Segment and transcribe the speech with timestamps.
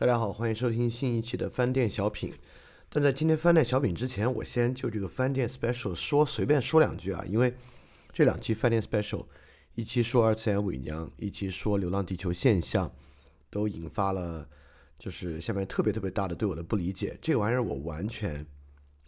[0.00, 2.32] 大家好，欢迎收听新一期的饭店小品。
[2.88, 7.52] 但在今天饭店小品之前，我先就这个饭店 special 说随便说两句啊，因为
[8.10, 9.26] 这两期饭店 special，
[9.74, 12.90] 一期说二次元伪娘，一期说流浪地球现象，
[13.50, 14.48] 都引发了
[14.98, 17.18] 就是下面特别特别大的对我的不理解。
[17.20, 18.46] 这个玩意儿我完全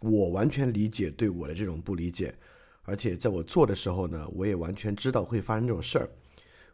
[0.01, 2.35] 我完全理解对我的这种不理解，
[2.83, 6.07] 而且在我做的时候呢，我也完全知道会发生这种事儿。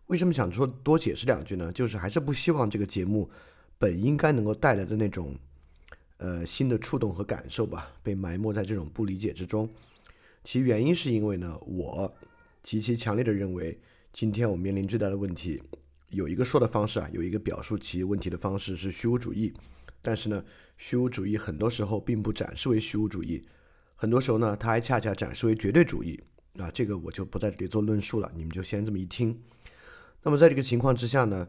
[0.08, 1.72] 为什么想说多解释两句呢？
[1.72, 3.32] 就是还是不希望这个节目。
[3.80, 5.34] 本应该能够带来的那种，
[6.18, 9.68] 呃，新的触动和感受吧，被埋没在这种不理解之中。
[10.44, 12.14] 其原因是因为呢，我
[12.62, 13.80] 极其强烈的认为，
[14.12, 15.64] 今天我面临最大的问题，
[16.10, 19.54] 有一个说的方式啊，有一个表述其问题的方式是虚无主义。
[20.02, 20.44] 但是呢，
[20.78, 23.42] 虚无主义很多时候并不展示为虚无主义，
[23.96, 26.22] 很多时候呢，它还恰恰展示为绝对主义
[26.58, 26.70] 啊。
[26.72, 29.42] 这个我就不在这里做论述了，你们就先这么一听。
[30.24, 31.48] 那么在这个情况之下呢？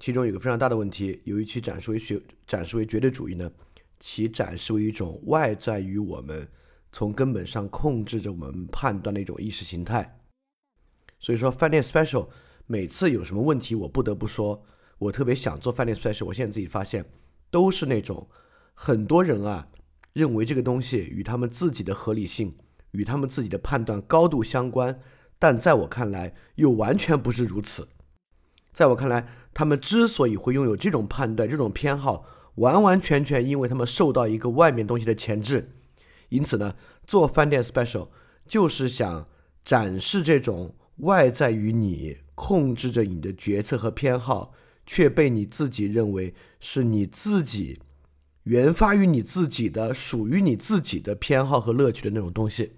[0.00, 3.50] 其中有个非常大的问题，由于其展示为学展示为绝对主义呢，
[4.00, 6.48] 其展示为一种外在于我们
[6.90, 10.18] 从根本上控制着我们判断的一种意识形态。
[11.18, 12.30] 所以说，饭店 special
[12.66, 14.64] 每次有什么问题，我不得不说，
[14.98, 16.24] 我特别想做饭店 special。
[16.24, 17.04] 我现在自己发现，
[17.50, 18.26] 都是那种
[18.72, 19.68] 很多人啊
[20.14, 22.56] 认为这个东西与他们自己的合理性
[22.92, 24.98] 与他们自己的判断高度相关，
[25.38, 27.86] 但在我看来又完全不是如此。
[28.72, 32.24] 在我看来，他们之所以会拥有这种判断、这种偏好，
[32.56, 35.72] 完完全全因为他们受到一个外面东西的钳制。
[36.28, 36.76] 因此呢，
[37.06, 38.08] 做饭店 special
[38.46, 39.28] 就是想
[39.64, 44.52] 展示这种外在于你控制着你的决策和偏好，
[44.86, 47.80] 却被你自己认为是你自己
[48.44, 52.72] 原发于你自己的、属于你自己的偏好和乐趣的那种东西。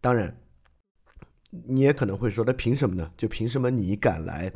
[0.00, 0.38] 当然，
[1.66, 3.10] 你也可能会说，那凭什么呢？
[3.16, 4.52] 就凭什么你敢来？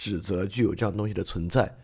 [0.00, 1.76] 指责具有这样东西的存在，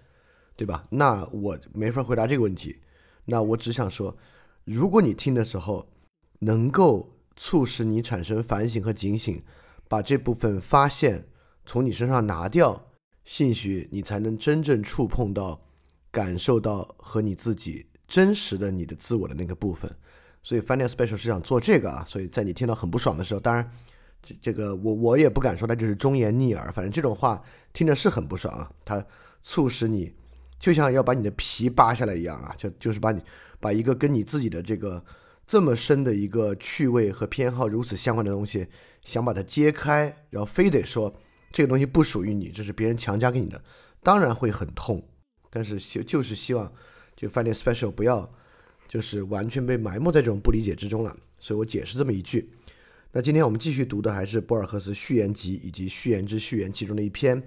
[0.56, 0.86] 对吧？
[0.88, 2.80] 那我没法回答这个问题。
[3.26, 4.16] 那我只想说，
[4.64, 5.86] 如果你听的时候
[6.38, 9.42] 能够促使你产生反省和警醒，
[9.86, 11.28] 把这部分发现
[11.66, 12.86] 从你身上拿掉，
[13.26, 15.60] 兴许你才能真正触碰到、
[16.10, 19.94] 感受到和你自己真实的你的自我的那个部分。
[20.42, 22.02] 所以，Find Special 是想做这个啊。
[22.08, 23.70] 所以在你听到很不爽的时候，当然。
[24.26, 27.40] 这这个我我也不敢说他就是忠言逆耳，反正这种话
[27.72, 28.68] 听着是很不爽啊。
[28.84, 29.04] 它
[29.44, 30.12] 促使你
[30.58, 33.22] 就像要把你的皮扒下来一样啊，就就是把你
[33.60, 35.04] 把一个跟你自己的这个
[35.46, 38.66] 这么深的一个趣味和偏好如此相关的东西，
[39.04, 41.14] 想把它揭开，然后非得说
[41.52, 43.62] 这个东西不属于你，这是别人强加给你的，
[44.02, 45.00] 当然会很痛。
[45.48, 46.70] 但是就就是希望
[47.14, 48.28] 就饭店 special 不要
[48.88, 52.50] 就是完全被埋没在这种不理解之中了，所以我解释这么一句。
[53.16, 57.42] 那今天我们继续读的还是博尔赫斯序言集以及序言之序言其中的一篇，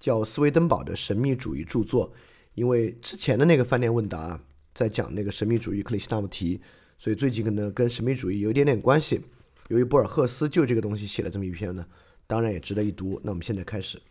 [0.00, 2.10] 叫《斯威登堡的神秘主义著作》。
[2.54, 4.42] 因为之前的那个饭店问答
[4.74, 6.60] 在讲那个神秘主义克里希那穆提，
[6.98, 9.20] 所以最近可能跟神秘主义有一点点关系。
[9.68, 11.86] 由于博尔赫斯就这个东西写了这么一篇呢，
[12.26, 13.20] 当然也值得一读。
[13.22, 14.02] 那我们现在开始。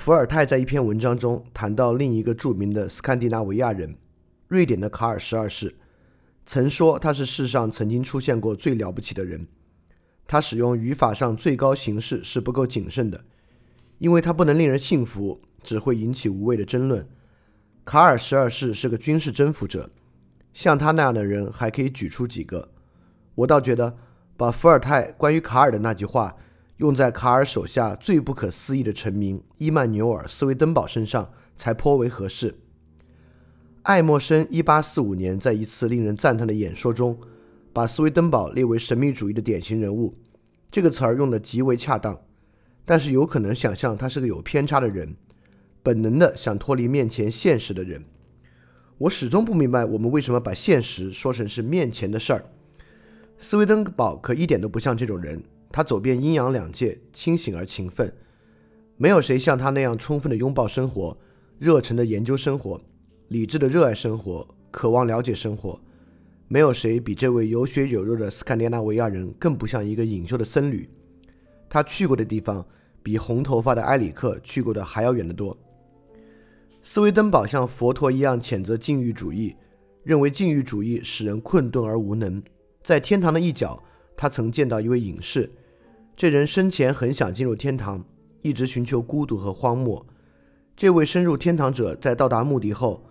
[0.00, 3.94] 伏尔泰在一篇文章中谈到另一个著名的斯堪的纳维亚人，
[4.48, 5.76] 瑞典的卡尔十二世，
[6.46, 9.46] 曾说他是世上曾经出现过最了不起的人。
[10.26, 13.22] 他使用语法上最高形式是不够谨慎的，
[13.98, 17.06] 因为他不能令人信服，只会引起无谓的争论。
[17.84, 19.90] 卡尔十二世是个军事征服者，
[20.54, 22.70] 像他那样的人还可以举出几个。
[23.34, 23.98] 我倒觉得，
[24.38, 26.34] 把伏尔泰关于卡尔的那句话。
[26.80, 32.54] 用在卡尔手下最不可思议的臣民伊曼纽尔·斯威登堡身上才颇为合适。
[33.82, 37.18] 爱默生1845年在一次令人赞叹的演说中，
[37.74, 40.14] 把斯威登堡列为神秘主义的典型人物。
[40.70, 42.18] 这个词儿用得极为恰当，
[42.86, 45.14] 但是有可能想象他是个有偏差的人，
[45.82, 48.02] 本能的想脱离面前现实的人。
[48.96, 52.44] 我始终不明白我们为什么把现实说成是面前的事儿。
[53.38, 55.42] 斯威登堡可一点都不像这种人。
[55.72, 58.12] 他走遍阴阳两界，清醒而勤奋，
[58.96, 61.16] 没有谁像他那样充分的拥抱生活，
[61.58, 62.80] 热忱的研究生活，
[63.28, 65.80] 理智的热爱生活，渴望了解生活。
[66.48, 70.88] 没有谁比这位有血有肉的斯堪的纳维亚人更不像一个隐修的僧侣。
[71.68, 72.66] 他去过的地方
[73.04, 75.56] 比红头发的埃里克去过的还要远得多。
[76.82, 79.54] 斯威登堡像佛陀一样谴责禁欲主义，
[80.02, 82.42] 认为禁欲主义使人困顿而无能。
[82.82, 83.80] 在天堂的一角，
[84.16, 85.48] 他曾见到一位隐士，
[86.20, 88.04] 这人生前很想进入天堂，
[88.42, 90.04] 一直寻求孤独和荒漠。
[90.76, 93.02] 这位深入天堂者在到达目的后，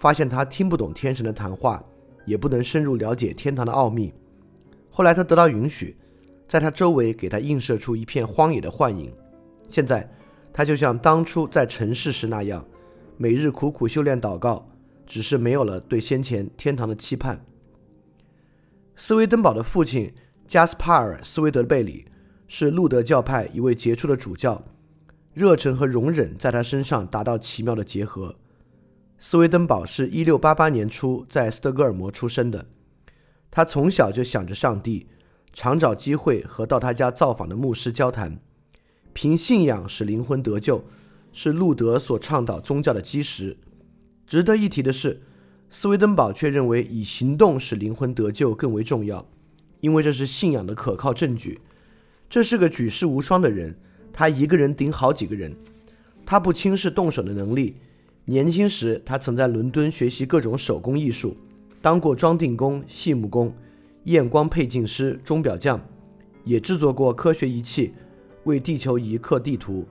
[0.00, 1.80] 发现他听不懂天神的谈话。
[2.24, 4.12] 也不能深入了解天堂的奥秘。
[4.90, 5.96] 后来他得到允许，
[6.48, 9.14] 在他周围给他映射出一片荒野的幻影。
[9.68, 10.12] 现在
[10.52, 12.66] 他就像当初在城市时那样，
[13.16, 14.68] 每日苦苦修炼祷告，
[15.06, 17.40] 只是没有了对先前天堂的期盼。
[18.96, 20.12] 斯威登堡的父亲
[20.48, 22.04] 加斯帕尔·斯威德贝里
[22.48, 24.64] 是路德教派一位杰出的主教，
[25.34, 28.36] 热忱和容忍在他身上达到奇妙的结合。
[29.18, 32.66] 斯威登堡是一六八八年初在斯德哥尔摩出生的。
[33.50, 35.06] 他从小就想着上帝，
[35.52, 38.38] 常找机会和到他家造访的牧师交谈。
[39.12, 40.84] 凭信仰使灵魂得救，
[41.32, 43.56] 是路德所倡导宗教的基石。
[44.26, 45.22] 值得一提的是，
[45.70, 49.26] 斯威登堡却认为以行动使灵魂得救更为重要，
[49.80, 51.62] 因为这是信仰的可靠证据。
[52.28, 53.74] 这是个举世无双的人，
[54.12, 55.54] 他一个人顶好几个人。
[56.24, 57.76] 他不轻视动手的能力。
[58.24, 61.36] 年轻时，他曾在伦敦学习各种手工艺术，
[61.80, 63.54] 当过装订工、细木工、
[64.04, 65.80] 验光配镜师、钟表匠，
[66.42, 67.94] 也制作过科学仪器，
[68.42, 69.86] 为地球仪刻地图。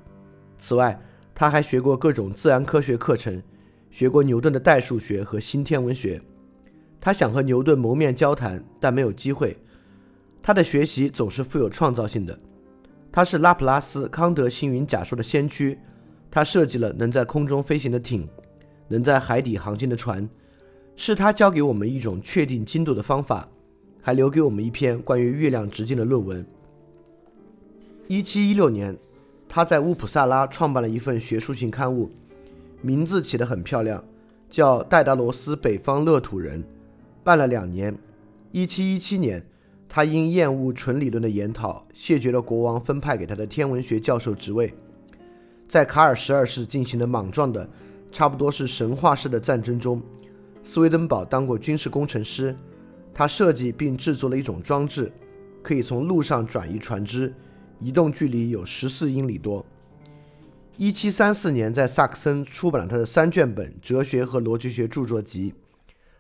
[0.60, 1.00] 此外，
[1.34, 3.42] 他还学过各种自然科学课程，
[3.90, 6.22] 学过牛顿的代数学和新天文学。
[7.00, 9.56] 他想和牛顿谋面交谈，但没有机会。
[10.46, 12.40] 他的学习总是富有创造性的。
[13.12, 15.76] 他是拉普拉斯康德星云假说的先驱。
[16.30, 18.30] 他设计了能在空中飞行的艇，
[18.88, 20.30] 能在海底航行的船，
[20.96, 23.50] 是他教给我们一种确定精度的方法，
[24.04, 26.46] 还留给我们一篇关于月亮直径的论文。
[28.08, 28.96] 一七一六年，
[29.50, 32.12] 他在乌普萨拉创办了一份学术性刊物，
[32.84, 34.04] 名字起得很漂亮，
[34.48, 36.62] 叫《戴达罗斯北方乐土人》，
[37.24, 37.98] 办了两年。
[38.52, 39.44] 一七一七年，
[39.88, 44.74] 他因厌恶纯理论的研讨，谢绝了国王分派给他的天文学教授职位。
[45.68, 47.70] 在卡尔十二世进行的莽撞的、
[48.12, 50.02] 差不多是神话式的战争中，
[50.64, 52.56] 斯威登堡当过军事工程师。
[53.14, 55.12] 他设计并制作了一种装置，
[55.64, 57.34] 可以从陆上转移船只，
[57.80, 59.66] 移动距离有十四英里多。
[60.76, 65.54] 一七三四年，在萨克森出版了他的三卷本哲学和逻辑学著作集。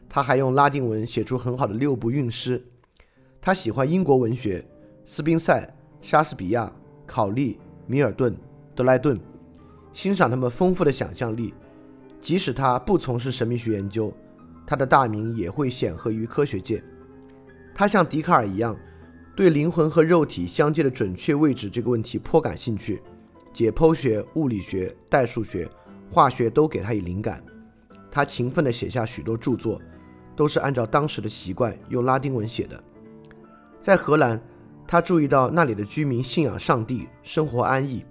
[0.07, 2.65] 他还用拉丁文写出很好的六部韵诗。
[3.45, 4.65] 他喜欢英国文学，
[5.06, 5.71] 斯宾塞、
[6.01, 6.74] 莎士比亚、
[7.06, 8.36] 考利、米尔顿、
[8.74, 9.19] 德莱顿。
[9.94, 11.53] 欣赏他们丰富的想象力，
[12.19, 14.12] 即使他不从事神秘学研究，
[14.65, 16.83] 他的大名也会显赫于科学界。
[17.75, 18.75] 他像笛卡尔一样，
[19.36, 23.00] 对灵魂和肉体相接的准确位置这个问题颇感兴趣。
[23.53, 25.69] 解剖学、物理学、代数学、
[26.09, 27.44] 化学都给他以灵感。
[28.09, 29.80] 他勤奋地写下许多著作，
[30.36, 32.83] 都是按照当时的习惯用拉丁文写的。
[33.85, 34.41] 在荷兰，
[34.87, 38.03] 他注意到那里的居民信仰上帝，生活安逸。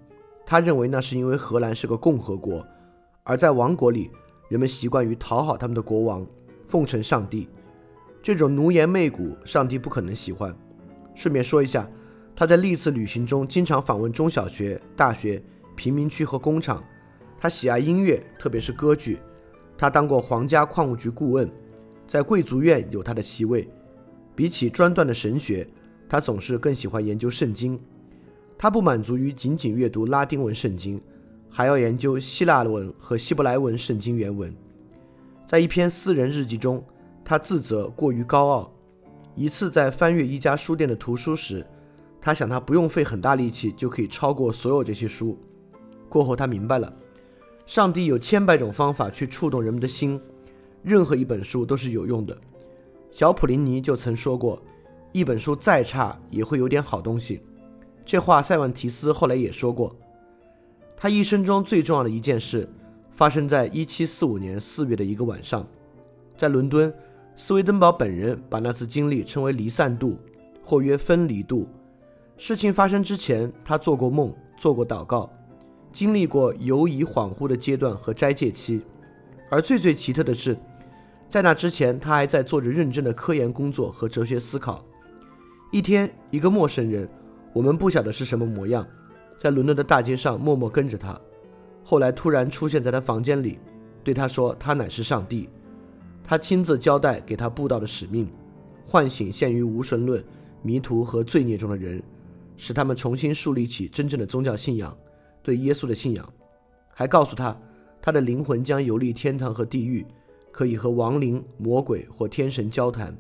[0.46, 2.64] 他认为那是因为荷兰是个共和国，
[3.24, 4.08] 而在王国里，
[4.48, 6.24] 人们习惯于讨好他们的国王，
[6.64, 7.48] 奉承上帝。
[8.22, 10.56] 这种奴颜媚骨，上帝不可能喜欢。
[11.12, 11.90] 顺便说一下，
[12.36, 15.43] 他在历次旅行中经常访问中小学、大学、
[15.74, 16.81] 贫民区和工厂。
[17.36, 19.19] 他喜爱音乐，特别是歌剧。
[19.76, 21.50] 他当过皇家矿务局顾问，
[22.06, 23.69] 在贵族院有他的席位。
[24.34, 25.67] 比起专断的神学，
[26.08, 27.79] 他总是更喜欢研究圣经。
[28.58, 31.00] 他不满足于仅仅阅读拉丁文圣经，
[31.50, 34.55] 还要研究希腊文和希伯来文圣经原文。
[35.46, 36.82] 在一篇私人日记中，
[37.24, 38.72] 他自责过于高傲。
[39.36, 41.67] 一次在翻阅一家书店的图书时，
[42.20, 45.38] 他想他不用费很大力气就可以超过所有这些书。
[46.08, 46.93] 过后他明白了，
[47.67, 50.20] 上帝有千百种方法去触动人们的心，
[50.82, 52.38] 任何一本书都是有用的。
[53.14, 54.60] 小普林尼就曾说过，
[55.12, 57.40] 一本书再差也会有点好东西。
[58.04, 59.94] 这话塞万提斯后来也说过。
[60.96, 62.68] 他一生中最重要的一件事，
[63.12, 65.64] 发生在1745年4月的一个晚上，
[66.36, 66.92] 在伦敦，
[67.36, 70.18] 斯威登堡本人把那次经历称为离散度，
[70.64, 71.68] 或曰分离度。
[72.36, 75.30] 事情发生之前，他做过梦，做过祷告，
[75.92, 78.82] 经历过犹疑恍惚的阶段和斋戒期。
[79.48, 80.58] 而最最奇特的是，
[81.34, 84.86] 在那之前，他还在做着认真的科研工作和哲学思考。
[85.72, 87.08] 一天，一个陌生人。
[87.53, 88.86] 我们不晓得是什么模样，
[89.36, 91.20] 在伦敦的大街上默默跟着他，
[91.82, 93.58] 后来突然出现在他房间里，
[94.05, 95.48] 对他说他乃是上帝，
[96.22, 98.31] 他亲自交代给他布道的使命，
[98.86, 100.24] 唤醒陷于无神论、
[100.62, 102.00] 迷途和罪孽中的人，
[102.56, 104.96] 使他们重新树立起真正的宗教信仰，
[105.43, 106.24] 对耶稣的信仰。
[106.94, 107.60] 还告诉他，
[108.00, 110.06] 他的灵魂将游历天堂和地狱，
[110.55, 113.13] 可以和亡灵、魔鬼或天神交谈。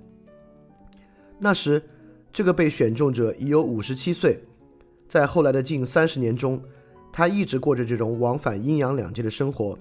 [1.36, 1.82] 那时，
[2.32, 4.40] 这个被选中者已有五十七岁，
[5.08, 6.62] 在后来的近三十年中，
[7.12, 9.76] 他一直过着这种往返阴阳两界的生活。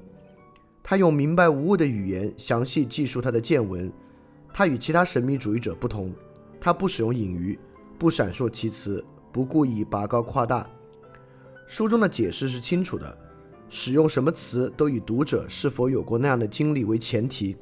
[0.82, 3.92] 他用明白无误的语言详细记述他的见闻。
[4.52, 6.12] 他与其他神秘主义者不同，
[6.60, 7.60] 他不使用隐喻，
[8.00, 10.68] 不闪烁其词，不故意拔高夸大。
[11.68, 13.18] 书中的解释是清楚的。
[13.75, 17.58] 使用什么词都以读者是否有过那样的经历为前提，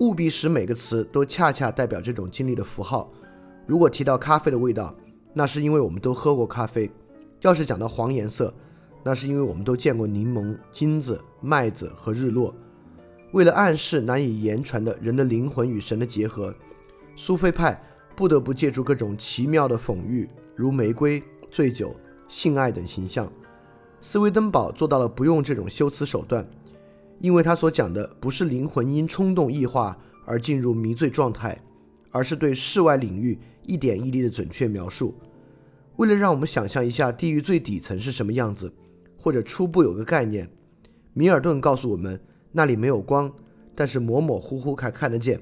[0.00, 3.12] 务必使每个词都恰恰代表这种经历的符号。
[3.66, 4.96] 如果提到咖啡的味道，
[5.34, 6.88] 那是因为我们都喝过咖啡；
[7.42, 8.52] 要是讲到黄颜色，
[9.02, 12.54] 那是因为我们都见过柠檬、金子、麦子和日落。
[13.32, 16.54] 为了暗示难以言传的人的灵魂与神的结合，
[17.14, 17.78] 苏菲派
[18.16, 21.94] 不得不借助各种奇妙的讽喻，如玫瑰、醉酒、
[22.26, 23.30] 性爱等形象。
[24.08, 26.48] 斯威登堡做到了不用这种修辞手段，
[27.18, 31.60] 因为他所讲的不是灵魂因冲动异化而进入迷醉状态，
[32.12, 35.12] 而是对世外领域一点一滴的准确描述。
[35.96, 38.72] 为了让我们想象一下地狱最底层是什么样子，
[39.18, 40.48] 或者初步有个概念，
[41.12, 42.20] 米尔顿告诉我们
[42.52, 43.28] 那里没有光，
[43.74, 45.40] 但是模模糊糊还看得见。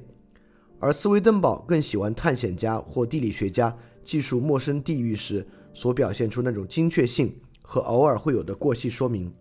[0.78, 7.30] 而斯威登堡更喜欢探险家或地理学家记述陌生地域时所表现出那种精确性。
[7.66, 9.34] 和偶尔会有的过细说明。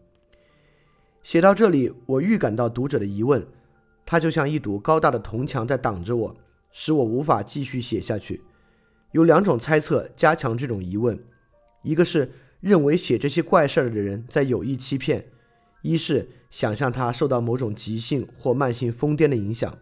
[1.22, 3.46] 写到这里，我预感到读者的疑问，
[4.06, 6.36] 它就像一堵高大的铜墙在挡着我，
[6.72, 8.42] 使我无法继续写下去。
[9.12, 11.22] 有两种猜测加强这种疑问：
[11.84, 15.22] 一个是认为写这些怪事儿的人在有意欺骗；
[15.82, 19.78] 一是想象他受到某种急性或慢性疯癫的影响。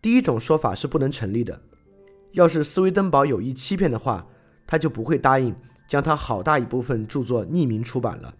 [0.00, 1.60] 第一种说法是不能成立的。
[2.32, 4.26] 要是斯威登堡有意欺骗的话，
[4.66, 5.54] 他就不会答应。
[5.92, 8.34] 将他好大一部分著作匿名出版了，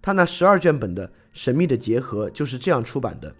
[0.00, 3.34] 他那十二卷本的《神秘的结合》就是这样出版的。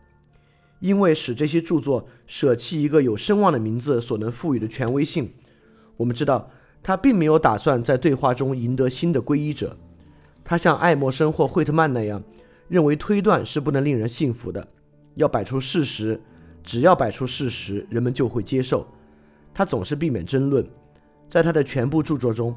[0.81, 5.33] 因为使这些著作舍弃一个有声望的名字所能赋予的权威性，
[5.97, 6.51] 我们知道
[6.83, 9.77] 他并没有打算在对话中赢得新的皈依者。
[10.43, 12.21] 他像爱默生或惠特曼那样，
[12.67, 14.67] 认为推断是不能令人信服的，
[15.15, 16.21] 要摆出事实，
[16.65, 18.85] 只要摆出事实，人们就会接受。
[19.55, 20.69] 他总是避免争论，
[21.31, 22.53] 在他的全部著作中。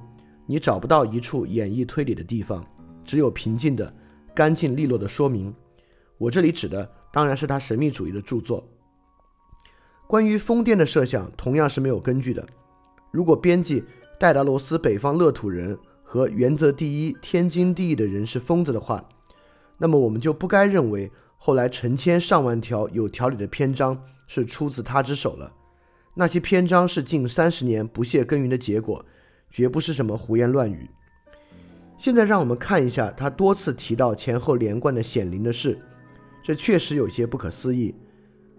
[0.49, 2.65] 你找不到一处演绎推理的地方，
[3.05, 3.93] 只有平静的、
[4.33, 5.53] 干净利落的说明。
[6.17, 8.67] 我这里指的当然是他神秘主义的著作。
[10.07, 12.43] 关于疯癫的设想同样是没有根据的。
[13.11, 13.83] 如果编辑
[14.19, 19.07] 戴达罗斯北方乐土人和原则第一天经地义的人是疯子的话，
[19.77, 25.53] 那么我们就不该认为后来成千上万条有条理的篇章是出自他之手了。
[26.15, 29.05] 那些篇章是近三十年不懈耕耘的结果。
[29.49, 30.89] 绝不是什么胡言乱语。
[31.97, 35.77] 现在让我们看一下他多次提到前后连贯的显灵的事，
[36.41, 37.93] 这确实有些不可思议。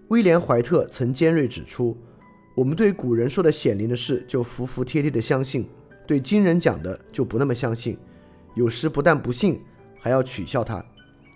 [0.09, 1.97] 威廉·怀特曾尖锐指出，
[2.55, 5.67] 我们对古人说的显灵的事就服服帖帖的相信，
[6.07, 7.97] 对今人讲的就不那么相信，
[8.55, 9.61] 有时不但不信，
[9.99, 10.85] 还要取笑他。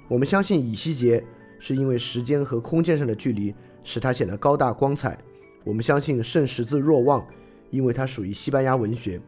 [0.09, 1.25] 我们相信以西结
[1.59, 5.17] 是因为时间和空间上的距离使他显得高大光彩；
[5.65, 7.27] 我们相信圣十字若望，
[7.71, 9.19] 因为他属于西班牙文学。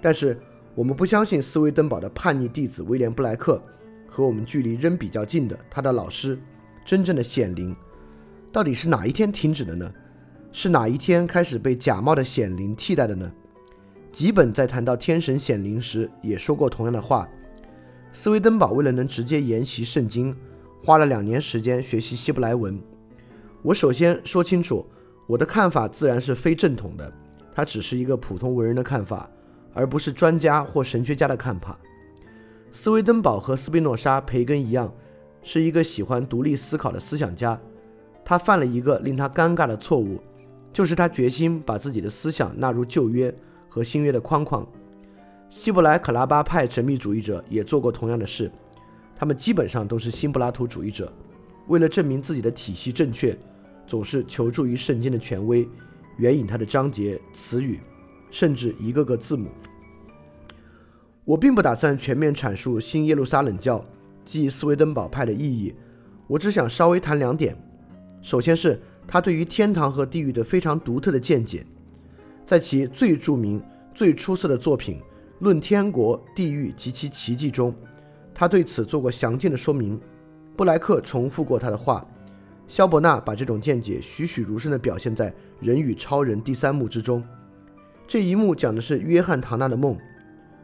[0.00, 0.38] 但是
[0.74, 3.62] 我们不相信斯威登堡的叛逆弟子威廉布莱克
[4.08, 6.38] 和我们距离仍比较近的他的老师
[6.84, 7.74] 真正的显灵，
[8.50, 9.92] 到底是哪一天停止的呢？
[10.52, 13.30] 是哪一天开始被假冒的显灵替代的呢？
[14.12, 17.28] 吉本在谈到天神显灵时也说过同样的话。
[18.12, 20.34] 斯威登堡为了能直接研习圣经，
[20.82, 22.76] 花了两年时间学习希伯来文。
[23.62, 24.84] 我首先说清楚，
[25.28, 27.12] 我的看法自然是非正统的，
[27.54, 29.30] 它只是一个普通文人的看法。
[29.72, 31.78] 而不是专家或神学家的看法。
[32.72, 34.92] 斯威登堡和斯宾诺莎、培根一样，
[35.42, 37.60] 是一个喜欢独立思考的思想家。
[38.24, 40.20] 他犯了一个令他尴尬的错误，
[40.72, 43.34] 就是他决心把自己的思想纳入旧约
[43.68, 44.64] 和新约的框框。
[45.48, 48.48] 希伯来卡拉巴派神秘主义者也做过同样的事，
[49.16, 51.12] 他们基本上都是新柏拉图主义者。
[51.66, 53.36] 为了证明自己的体系正确，
[53.84, 55.68] 总是求助于圣经的权威，
[56.18, 57.80] 援引他的章节、词语。
[58.30, 59.48] 甚至一个个字母。
[61.24, 63.84] 我并不打算全面阐述新耶路撒冷教
[64.24, 65.74] 即斯威登堡派的意义，
[66.26, 67.56] 我只想稍微谈两点。
[68.22, 71.64] 首先是他对于天堂和地狱的非常独特的见解，
[72.44, 73.62] 在其最著名、
[73.94, 74.98] 最出色的作品
[75.38, 77.74] 《论天国、地狱及其奇迹》中，
[78.34, 80.00] 他对此做过详尽的说明。
[80.56, 82.06] 布莱克重复过他的话，
[82.68, 87.24] 肖伯纳把这种见解栩栩如生地表现在人与超人》第三幕之中。
[88.10, 89.96] 这一幕讲的是约翰·唐纳的梦。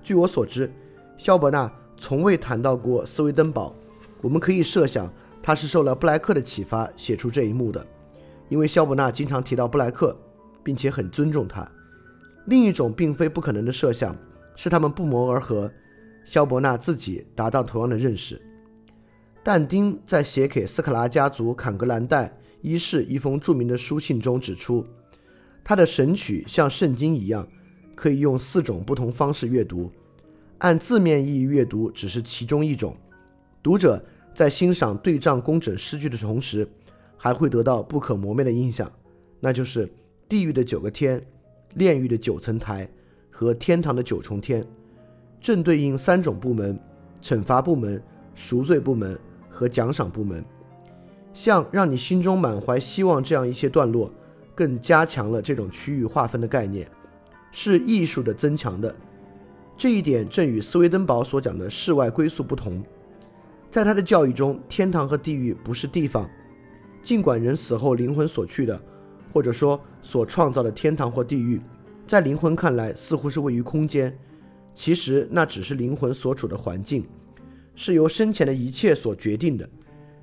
[0.02, 0.68] 据我所知，
[1.16, 3.72] 肖伯纳从未谈到过斯威登堡。
[4.20, 5.08] 我们可以设想，
[5.40, 7.86] 他是受了布莱克的启发写出这一幕的，
[8.48, 10.18] 因为肖伯纳经常提到布莱克，
[10.64, 11.64] 并且很尊重他。
[12.46, 14.16] 另一种并非不可能的设想
[14.56, 15.70] 是，他们不谋而合，
[16.24, 18.42] 肖伯纳自己达到同样的认识。
[19.44, 24.84] 但丁在写给斯卡拉家族坎格兰代一世一封著名的书信中指出，
[25.68, 27.44] 他的神曲像圣经一样。
[27.96, 29.90] 可以用四种不同方式阅读，
[30.58, 32.94] 按字面意义阅读只是其中一种。
[33.62, 34.04] 读者
[34.34, 36.68] 在欣赏对仗工整诗句的同时，
[37.16, 38.92] 还会得到不可磨灭的印象，
[39.40, 39.90] 那就是
[40.28, 41.26] 地狱的九个天、
[41.72, 42.86] 炼狱的九层台
[43.30, 44.62] 和天堂的九重天，
[45.40, 46.78] 正对应三种部门：
[47.22, 48.00] 惩罚部门、
[48.34, 49.18] 赎罪部门
[49.48, 50.44] 和奖赏部门。
[51.32, 54.12] 像让你心中满怀希望这样一些段落，
[54.56, 56.90] 更加强了这种区域划分的概念。
[57.52, 58.94] 是艺术的增强的，
[59.78, 62.82] 这一点正与斯威登堡所讲的世外归宿不同。
[63.70, 66.28] 在他的教育中，天堂和地狱不是地方，
[67.02, 68.78] 尽管人死后灵魂所去的，
[69.32, 71.60] 或者说所创造的天堂或地狱，
[72.06, 74.14] 在灵魂看来似乎是位于空间，
[74.74, 77.06] 其实那只是灵魂所处的环境，
[77.74, 79.68] 是由生前的一切所决定的。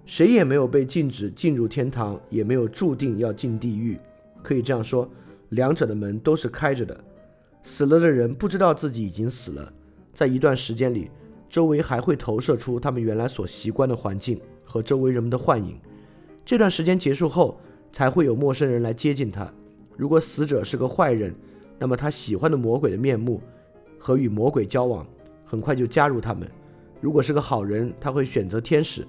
[0.06, 3.98] 谁也没有被禁止进入天堂，也没有注定要进地狱。
[4.44, 5.10] 可以这样说，
[5.50, 7.04] 两者的门都是开着的。
[7.64, 9.72] 死了的人不知道自己已经死了，
[10.14, 11.10] 在一段时间里，
[11.50, 15.80] 周围还会投射出他们原来所习惯的环境和周围人们的幻影。
[16.46, 17.58] 这段时间结束后，
[17.94, 19.50] 才会有陌生人来接近他。
[19.96, 21.34] 如果死者是个坏人，
[21.80, 23.42] 那么他喜欢的魔鬼的面目
[23.98, 25.08] 和与魔鬼交往，
[25.46, 26.46] 很快就加入他们；
[27.00, 29.08] 如果是个好人，他会选择天使。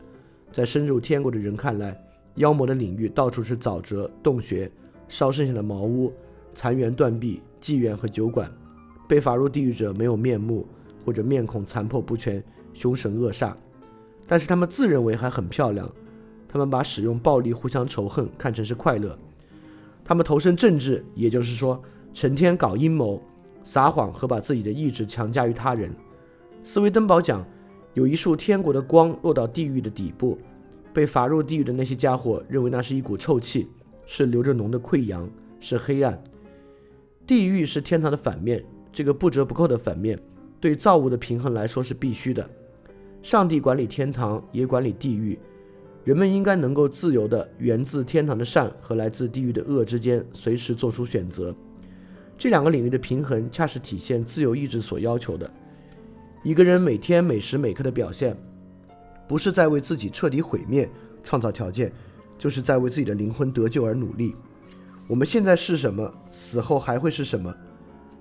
[0.52, 2.00] 在深入天国的人看来，
[2.36, 4.70] 妖魔的领域到处是沼泽、洞穴、
[5.14, 6.12] 烧剩下的茅屋、
[6.56, 7.40] 残垣断壁。
[7.60, 8.52] 妓院和酒馆，
[9.06, 10.66] 被罚入地狱者没有面目，
[11.04, 12.42] 或者面孔残破不全、
[12.74, 13.54] 凶神恶煞，
[14.26, 15.88] 但是他们自认为还很漂亮。
[16.48, 19.16] 他们把使用暴力互相仇恨看成是快乐。
[20.04, 21.80] 他们投身政治，也就是说，
[22.12, 23.22] 成天搞阴谋、
[23.62, 25.94] 撒谎和把自己的意志强加于他人。
[26.64, 27.46] 斯威登堡讲，
[27.94, 30.36] 有一束天国的光落到地狱的底部，
[30.92, 33.68] 被罚入地狱的那些家伙认为那是一股臭气，
[34.06, 35.28] 是流着脓的溃疡，
[35.60, 36.22] 是黑暗。
[37.26, 38.62] 地狱是天堂的反面，
[38.92, 40.18] 这个不折不扣的反面，
[40.60, 42.48] 对造物的平衡来说是必须的。
[43.22, 45.38] 上帝管理天堂，也管理地狱。
[46.04, 51.54] 人们应该能够自由的源自天堂的善和来自地狱的恶之间随时做出选择。
[52.36, 55.50] 这两个领域的平衡，恰是体现自由意志所要求的。
[56.42, 58.36] 一个人每天每时每刻的表现，
[59.26, 60.86] 不是在为自己彻底毁灭
[61.22, 61.90] 创造条件，
[62.38, 64.34] 就是在为自己的灵魂得救而努力。
[65.06, 67.54] 我们现在是什么，死后还会是什么？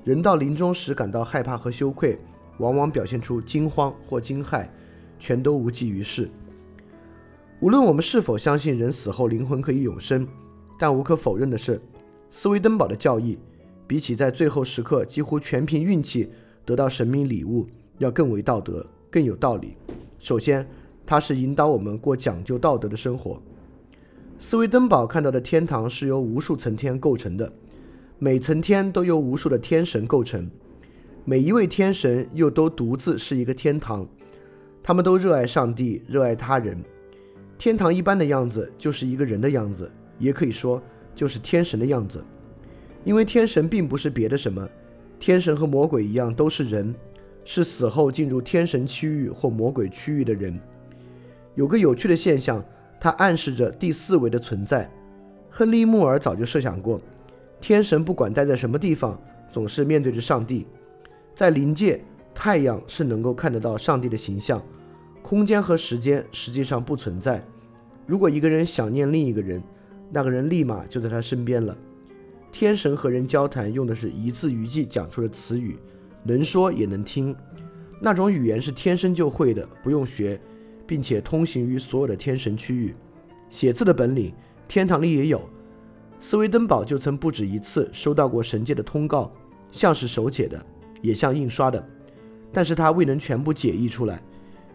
[0.04, 2.20] 人到临终时感到害怕和羞愧，
[2.58, 4.68] 往往表现出惊慌或惊骇，
[5.18, 6.30] 全都无济于事。
[7.62, 10.28] 无论我们是否相信人死后灵魂可以永生，
[10.78, 11.82] 但无可否认的是，
[12.30, 13.40] 斯威登堡的教义
[13.88, 16.30] 比起在最后时刻几乎全凭运气
[16.66, 17.66] 得到神明礼物，
[18.00, 19.78] 要更为道德，更有道理。
[20.20, 20.68] 首先，
[21.06, 23.42] 它是引导我们过讲究道德的生活。
[24.40, 27.52] 斯威登堡看到的天堂是由无数层天构成的，
[28.20, 30.50] 每层天都由无数的天神构成，
[31.24, 34.06] 每一位天神又都独自是一个天堂，
[34.84, 36.78] 他们都热爱上帝，热爱他人。
[37.58, 40.82] 天堂一般的样子就是一个人的样子，也可以说
[41.16, 42.22] 就是天神的样子，
[43.06, 44.68] 因为天神并不是别的什么，
[45.20, 46.94] 天神和魔鬼一样都是人，
[47.46, 50.60] 是死后进入天神区域或魔鬼区域的人。
[51.56, 52.64] 有个有趣的现象。
[53.04, 54.90] 它暗示着第四维的存在。
[55.50, 57.02] 亨利·穆尔早就设想过，
[57.60, 59.20] 天神不管待在什么地方，
[59.52, 60.66] 总是面对着上帝。
[61.36, 62.02] 在临界，
[62.34, 64.64] 太阳是能够看得到上帝的形象。
[65.22, 67.44] 空间和时间实际上不存在。
[68.08, 69.62] 如果一个人想念另一个人，
[70.10, 71.76] 那个人立马就在他身边了。
[72.54, 75.78] 天神和人交谈用的是一字一句讲出的词语，
[76.24, 77.36] 能说也能听。
[78.00, 80.40] 那种语言是天生就会的，不用学。
[80.94, 82.96] 并且通行于所有的天神区域，
[83.50, 84.32] 写字的本领，
[84.68, 85.42] 天堂里也有。
[86.22, 89.34] 斯威登堡就曾不止一次收到过神界的通告，
[89.72, 90.64] 像是手写的，
[91.02, 91.84] 也像印刷的，
[92.52, 94.22] 但是他未能全部解译出来，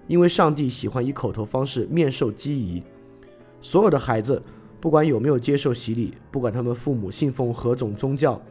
[0.09, 2.83] 因为上帝喜欢以口头方式面授机宜。
[3.63, 4.43] 所有的孩子，
[4.81, 8.43] 不管有没有接受洗礼，不管他们父母信奉何种宗教，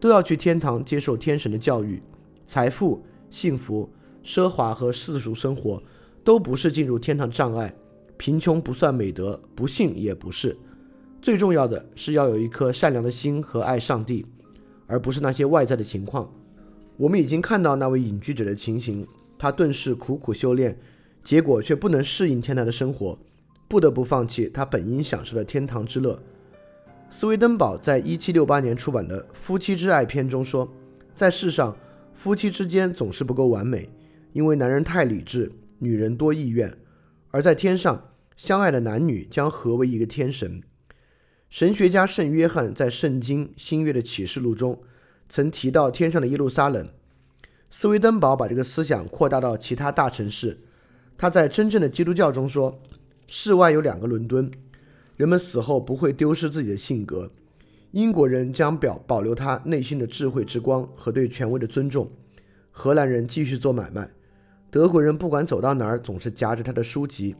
[0.00, 2.02] 都要去天堂接受天神的教育。
[2.46, 3.86] 财富、幸福、
[4.24, 5.82] 奢华和世俗生活。
[6.24, 7.74] 都不是进入天堂的障碍，
[8.16, 10.56] 贫穷不算美德，不幸也不是。
[11.20, 14.26] 最重要的是要有一颗善良的心和爱上帝，
[14.86, 16.32] 而不是那些外在的情况。
[16.96, 19.06] 我们已经看到那位隐居者的情形，
[19.38, 20.78] 他顿时苦苦修炼，
[21.24, 23.18] 结果却不能适应天堂的生活，
[23.68, 26.20] 不得不放弃他本应享受的天堂之乐。
[27.10, 30.68] 斯威登堡在一七六八年出版的《夫妻之爱》篇中说，
[31.14, 31.76] 在世上，
[32.14, 33.88] 夫妻之间总是不够完美，
[34.32, 35.50] 因为男人太理智，
[35.82, 36.70] 女人多意愿；
[37.32, 40.62] 而在天上，相爱的男女将合为一个天神。
[41.50, 44.80] 神学家圣约翰在《圣经新约的启示录》中。
[45.28, 46.88] 曾提到天上的耶路撒冷，
[47.70, 50.58] 斯威登堡把这个思想扩大到其他大城市。
[51.16, 52.82] 他在真正的基督教中说，
[53.26, 54.50] 世外有两个伦敦，
[55.16, 57.32] 人们死后不会丢失自己的性格。
[57.92, 62.10] 英国人将表保留他内心的智慧之光和对权威的尊重，
[62.70, 64.10] 荷兰人继续做买卖，
[64.72, 67.36] 德国人不管走到哪儿总是夹着他的书籍。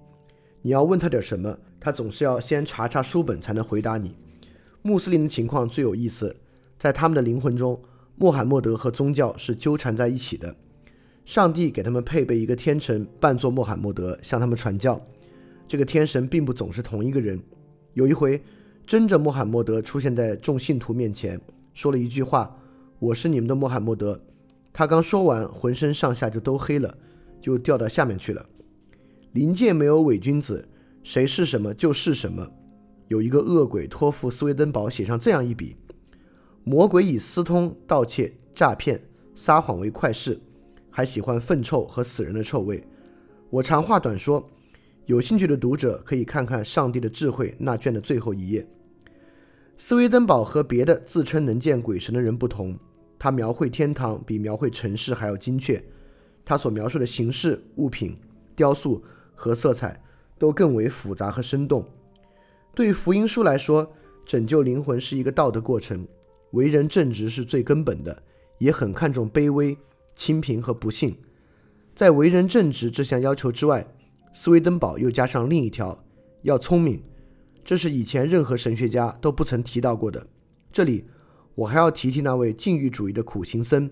[0.60, 4.14] 你要问他点什么，他总是要先查查书本才能回答你。
[4.82, 6.36] 穆斯林的情况最有意思。
[6.78, 7.80] 在他们的灵魂中，
[8.16, 10.54] 穆罕默德和宗教是纠缠在一起的。
[11.24, 15.00] 上帝给他们配备一个天神，扮作穆罕默德向他们传教。
[15.66, 17.42] 这个天神并不总是同一个人。
[17.94, 18.42] 有一回，
[18.86, 21.40] 真正穆罕默德出现在众信徒面前，
[21.72, 22.54] 说了一句话
[23.00, 24.20] ：“我是你们的穆罕默德。”
[24.70, 26.94] 他刚说完，浑身上下就都黑了，
[27.42, 28.46] 就掉到下面去了。
[29.32, 30.66] 灵界没有伪君子，
[31.02, 32.50] 谁是什么就是什么。
[33.08, 35.76] 有一个恶鬼托付斯威登堡写上这样一笔。
[36.64, 39.02] 魔鬼以私通、盗窃、诈骗、
[39.34, 40.40] 撒谎为快事，
[40.88, 42.86] 还喜欢粪臭和死人的臭味。
[43.50, 44.46] 我长话短说，
[45.06, 48.66] 有兴趣的读者可以看看《上帝的智慧》那卷的最后一页。
[49.76, 52.78] 斯威登堡和别的自称能见鬼神的人不同，
[53.18, 55.82] 他描绘天堂比描绘城市还要精确，
[56.44, 58.16] 他所描述的形式、物品、
[58.54, 59.02] 雕塑
[59.34, 60.02] 和色彩
[60.38, 61.84] 都更为复杂和生动。
[62.74, 63.92] 对于福音书来说，
[64.24, 66.06] 拯救灵魂是一个道德过程。
[66.52, 68.22] 为人正直是最根本的，
[68.58, 69.76] 也很看重卑微、
[70.14, 71.16] 清贫和不幸。
[71.94, 73.86] 在为人正直这项要求之外，
[74.34, 75.96] 斯威登堡又加上另一条：
[76.42, 77.02] 要聪明。
[77.64, 80.26] 这是以前任何神学家都不曾提到过的。
[80.72, 81.04] 这里，
[81.54, 83.90] 我还要提提那位禁欲主义的苦行僧。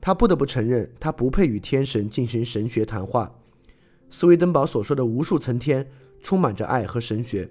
[0.00, 3.34] 他不得不承认，他不配与天神进行神学谈话。
[4.10, 5.88] 斯威登堡所说的无数层天，
[6.22, 7.48] 充满着爱和神学。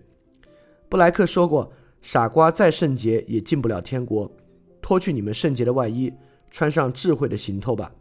[0.89, 1.71] 布莱克说过。
[2.01, 4.31] 傻瓜再圣洁也进不了天国，
[4.79, 6.13] 脱去你们圣洁的外衣，
[6.51, 7.91] 穿上智慧的行头吧。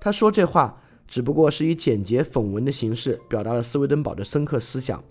[0.00, 5.02] 他说这话只不过是以简洁讽文的形式表达了斯威登堡的深刻思想。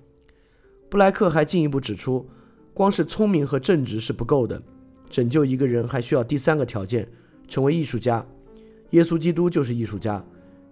[0.89, 2.25] 布莱克还进一步指出，
[2.73, 4.63] 光是聪明和正直是不够的，
[5.09, 7.05] 拯救一个人还需要第三个条件，
[7.49, 8.25] 成为艺术家。
[8.93, 10.23] 耶稣基督就是艺术家，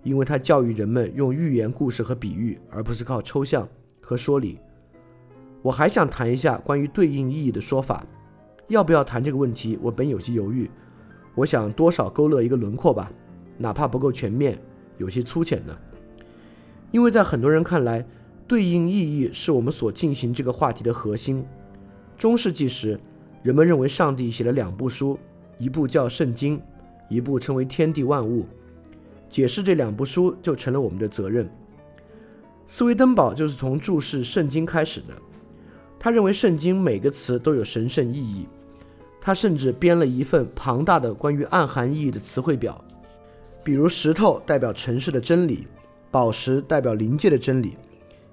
[0.04, 3.68] 因为他教育人们用寓言故事和比喻，而不是靠抽象
[4.00, 4.60] 和说理。
[5.64, 8.06] 我还想谈一下关于对应意义的说法，
[8.68, 9.78] 要不要谈这个问题？
[9.82, 10.70] 我本有些犹豫。
[11.34, 13.12] 我想多少勾勒一个轮廓吧，
[13.58, 14.60] 哪怕不够全面，
[15.00, 15.76] 有些粗浅的。
[16.92, 18.06] 因为在很多人看来，
[18.48, 21.44] 对应意义是我们所进行这个话题的核心。
[22.20, 23.00] 中世纪时，
[23.42, 25.18] 人们认为上帝写了两部书，
[25.58, 26.60] 一部叫《圣经》，
[27.12, 28.44] 一部称为《天地万物》。
[29.30, 31.50] 解释这两部书就成了我们的责任。
[32.68, 35.14] 斯威登堡就是从注释《圣经》开始的。
[36.00, 38.48] 他认为圣经每个词都有神圣意义，
[39.20, 42.84] 他甚至编了一份庞大的关于暗含意义的词汇表，
[43.64, 45.68] 比如石头代表城市的真理，
[46.10, 47.78] 宝石代表灵界的真理，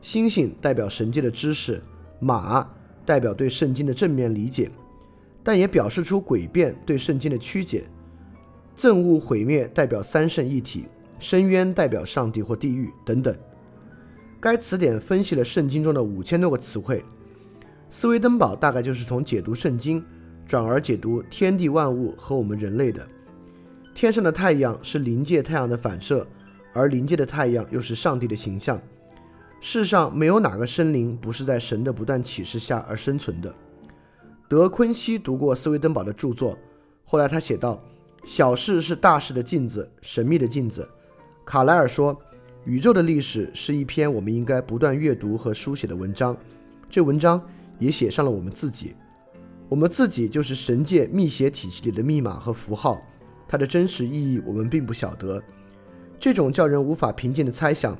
[0.00, 1.82] 星星代表神界的知识，
[2.20, 2.66] 马
[3.04, 4.70] 代表对圣经的正面理解，
[5.42, 7.84] 但也表示出诡辩对圣经的曲解，
[8.78, 10.86] 憎恶毁灭代表三圣一体，
[11.18, 13.36] 深渊代表上帝或地狱等等。
[14.38, 17.04] 该词典分析了圣经中的五千多个词汇。
[17.90, 20.04] 斯威登堡大概就是从解读圣经，
[20.46, 23.04] 转而解读天地万物和我们人类的。
[23.94, 26.24] 天上的太阳是灵界太阳的反射，
[26.72, 28.80] 而灵界的太阳又是上帝的形象。
[29.60, 33.52] 世上没有哪个生灵不是在神的不断启示下而生存的。
[34.48, 36.56] 德昆西读过斯威登堡的著作，
[37.04, 37.82] 后来他写道
[38.28, 40.86] ：“小事是大事的镜子，神秘的镜子。”
[41.46, 42.14] 卡莱尔说
[42.64, 46.36] ：“宇宙的历史是一篇我们应该不断阅读和书写的文章。”
[46.88, 47.42] 这文章。
[47.80, 48.96] 也写上了我们自己，
[49.68, 53.00] 我们自己就是神界密写体系里的密码和符号，
[53.46, 55.40] 它的真实意义我们并不晓得。
[56.18, 57.96] 这种叫人无法平静的猜想，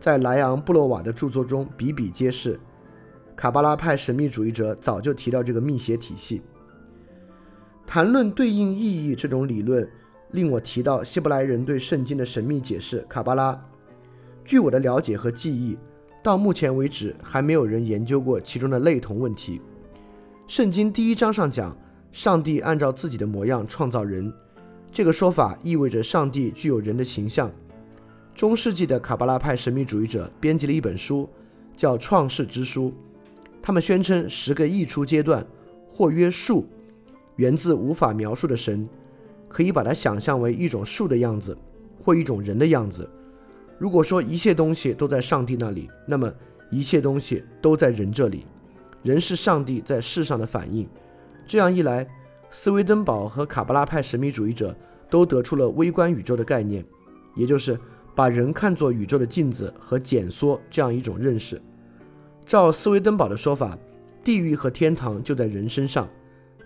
[0.00, 2.58] 在莱昂·布洛瓦的著作中比比皆是。
[3.36, 6.40] 卡巴拉派神秘主义者早就提到这个密写体系。
[7.90, 9.90] 谈论对应意义这种理论，
[10.32, 13.58] 令我提到希伯来人对圣经的神秘解释——卡巴拉。
[14.44, 15.78] 据我的了解和记忆。
[16.22, 19.62] 到目前为止，还没有人研究过其中的类同问题。
[20.46, 21.74] 圣经第一章上讲，
[22.12, 24.30] 上帝按照自己的模样创造人，
[24.92, 27.50] 这个说法意味着上帝具有人的形象。
[28.34, 31.26] 中世纪的卡巴拉派神秘主义者编辑了一本书，
[31.74, 32.90] 叫《创世之书》，
[33.62, 35.46] 他们宣称十个溢出阶段，
[35.90, 36.66] 或曰数，
[37.38, 38.88] 源自无法描述的神，
[39.48, 41.56] 可以把它想象为一种树的样子，
[42.04, 43.08] 或一种人的样子。
[43.78, 46.32] 如果说一切东西都在上帝那里，那么
[46.68, 48.44] 一切东西都在人这里。
[49.04, 50.86] 人是上帝在世上的反应。
[51.46, 52.04] 这样一来，
[52.50, 54.76] 斯威登堡和卡巴拉派神秘主义者
[55.08, 56.84] 都得出了微观宇宙的概念，
[57.36, 57.78] 也就是
[58.16, 61.62] 把人看作宇宙的镜子和减缩这样一种认识。
[62.44, 63.78] 照斯威登堡的说法，
[64.24, 66.08] 地狱和天堂就在人身上，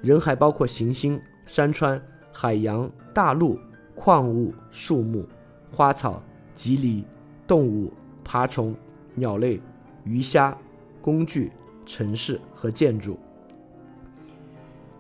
[0.03, 3.59] 人还包括行星、山川、海洋、大陆、
[3.95, 5.27] 矿物、树木、
[5.71, 6.23] 花草。
[6.55, 7.03] 吉藜、
[7.47, 7.91] 动物、
[8.23, 8.77] 爬虫、
[9.15, 9.59] 鸟类、
[10.05, 10.57] 鱼虾、
[11.01, 11.51] 工具、
[11.87, 13.19] 城市和建筑。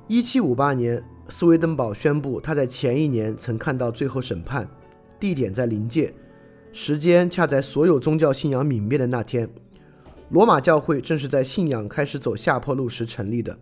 [0.09, 4.67] 一七五八年，斯威登堡宣布他在前一年曾看到最后审判，
[5.21, 6.12] 地点在临界，
[6.73, 9.49] 时间恰在所有宗教信仰泯灭的那天。
[10.31, 13.57] 罗马教会正是在信仰开始走下坡路时成立的。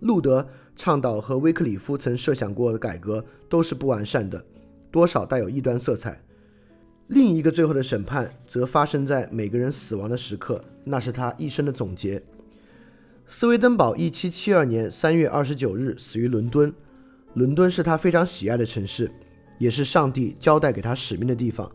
[0.00, 4.44] 路德倡导和威克里夫曾设想过的改革都是不完善的，
[4.90, 6.20] 多少带有异端色彩。
[7.08, 12.22] 另一个最后的审判则发生在每个人死亡的时刻，那是他一生的总结。
[13.26, 16.72] 斯威登堡1772年3月29日死于伦敦，
[17.34, 19.10] 伦敦是他非常喜爱的城市，
[19.58, 21.70] 也是上帝交代给他使命的地方。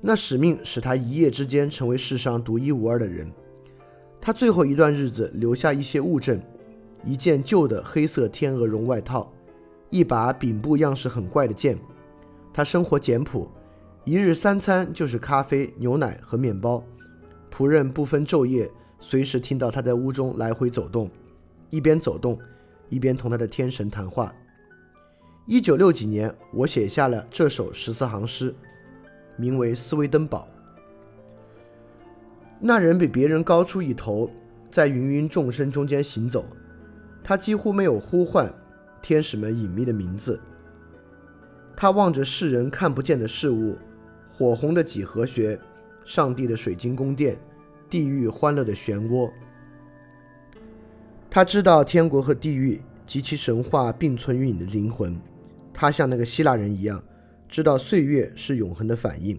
[0.00, 3.28] 那使命使他一夜之间成为世上独一无二的人。
[4.20, 6.40] 他最后一段日子留下一些物证：
[7.04, 9.32] 一件旧的黑色天鹅绒外套，
[9.90, 11.78] 一把柄部样式很怪的剑。
[12.52, 13.48] 他生活简朴。
[14.04, 16.82] 一日三餐就是咖啡、牛奶和面包。
[17.52, 21.10] 仆人不分昼夜，随时听到他在屋中来回走动，
[21.68, 22.38] 一边走动，
[22.88, 24.34] 一边同他的天神谈话。
[25.44, 28.54] 一九六几年，我写下了这首十四行诗，
[29.36, 30.48] 名为《斯威登堡》。
[32.58, 34.30] 那人比别人高出一头，
[34.70, 36.46] 在芸芸众生中间行走，
[37.28, 38.50] 他几乎没有呼唤
[39.02, 40.40] 天使们隐秘的名字。
[41.76, 43.76] 他望着世人看不见的事物。
[44.30, 45.60] 火红的几何学，
[46.06, 47.38] 上帝的水晶宫殿，
[47.90, 49.30] 地狱欢乐的漩涡。
[51.28, 55.14] 他知道天国和地狱及其神话并存于你的灵魂。
[55.74, 57.04] 他像那个希腊人一样，
[57.46, 59.38] 知道岁月是永恒的反应。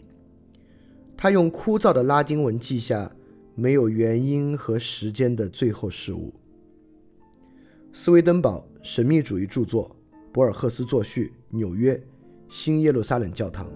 [1.18, 3.12] 他用枯燥的拉丁文记下
[3.56, 6.32] 没有原因和时间的最后事物。
[7.92, 9.96] 斯威登堡神秘主义著作，
[10.32, 12.00] 博尔赫斯作序，纽约
[12.48, 13.68] 新耶路撒冷教堂。